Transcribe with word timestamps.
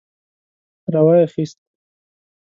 را 0.93 1.01
وايي 1.05 1.25
خيست. 1.33 1.57